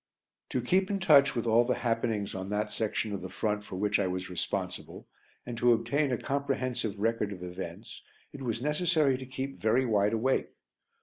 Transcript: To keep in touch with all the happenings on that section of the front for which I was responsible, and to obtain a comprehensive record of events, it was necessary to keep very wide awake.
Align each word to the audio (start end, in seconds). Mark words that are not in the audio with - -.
To 0.49 0.63
keep 0.63 0.89
in 0.89 0.97
touch 0.99 1.35
with 1.35 1.45
all 1.45 1.63
the 1.63 1.75
happenings 1.75 2.33
on 2.33 2.49
that 2.49 2.71
section 2.71 3.13
of 3.13 3.21
the 3.21 3.29
front 3.29 3.63
for 3.63 3.75
which 3.75 3.99
I 3.99 4.07
was 4.07 4.31
responsible, 4.31 5.07
and 5.45 5.55
to 5.59 5.73
obtain 5.73 6.11
a 6.11 6.17
comprehensive 6.17 6.99
record 6.99 7.31
of 7.31 7.43
events, 7.43 8.01
it 8.33 8.41
was 8.41 8.63
necessary 8.63 9.15
to 9.19 9.25
keep 9.27 9.61
very 9.61 9.85
wide 9.85 10.13
awake. 10.13 10.53